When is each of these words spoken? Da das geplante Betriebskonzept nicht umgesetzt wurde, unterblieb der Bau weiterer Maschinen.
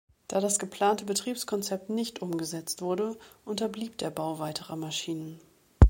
Da 0.27 0.39
das 0.39 0.57
geplante 0.57 1.05
Betriebskonzept 1.05 1.91
nicht 1.91 2.23
umgesetzt 2.23 2.81
wurde, 2.81 3.19
unterblieb 3.45 3.99
der 3.99 4.09
Bau 4.09 4.39
weiterer 4.39 4.75
Maschinen. 4.75 5.39